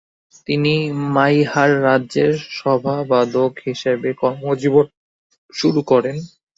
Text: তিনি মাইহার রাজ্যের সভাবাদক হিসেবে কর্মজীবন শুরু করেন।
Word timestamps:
তিনি 0.47 0.73
মাইহার 1.15 1.71
রাজ্যের 1.83 2.31
সভাবাদক 2.53 3.51
হিসেবে 3.67 4.09
কর্মজীবন 4.21 4.85
শুরু 5.53 5.81
করেন। 5.91 6.15